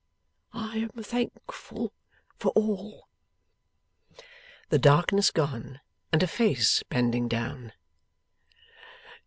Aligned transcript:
I 0.55 0.77
am 0.77 1.03
thankful 1.03 1.93
for 2.39 2.47
all!' 2.53 3.07
The 4.69 4.79
darkness 4.79 5.29
gone, 5.29 5.79
and 6.11 6.23
a 6.23 6.27
face 6.27 6.81
bending 6.89 7.27
down. 7.27 7.71